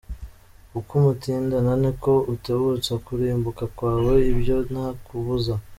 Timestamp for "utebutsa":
2.33-2.91